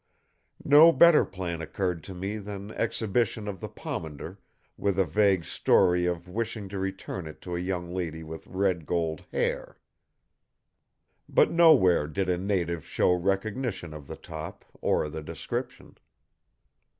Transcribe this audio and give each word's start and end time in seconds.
No 0.65 0.91
better 0.91 1.23
plan 1.23 1.61
occurred 1.61 2.03
to 2.05 2.15
me 2.15 2.39
than 2.39 2.71
exhibition 2.71 3.47
of 3.47 3.59
the 3.59 3.67
pomander 3.69 4.39
with 4.75 4.97
a 4.97 5.05
vague 5.05 5.45
story 5.45 6.07
of 6.07 6.27
wishing 6.27 6.67
to 6.69 6.79
return 6.79 7.27
it 7.27 7.39
to 7.41 7.55
a 7.55 7.59
young 7.59 7.93
lady 7.93 8.23
with 8.23 8.47
red 8.47 8.87
gold 8.87 9.23
hair. 9.31 9.77
But 11.29 11.51
nowhere 11.51 12.07
did 12.07 12.29
a 12.29 12.37
native 12.39 12.83
show 12.83 13.13
recognition 13.13 13.93
of 13.93 14.07
the 14.07 14.17
top 14.17 14.65
or 14.81 15.07
the 15.07 15.21
description. 15.21 15.99